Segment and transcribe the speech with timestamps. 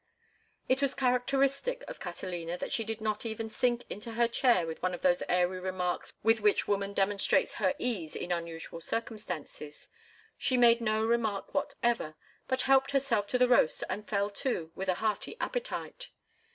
[0.67, 4.81] It was characteristic of Catalina that she did not even sink into her seat with
[4.81, 9.89] one of those airy remarks with which woman demonstrates her ease in unusual circumstances.
[10.39, 12.15] She made no remark whatever,
[12.47, 16.09] but helped herself to the roast and fell to with a hearty appetite.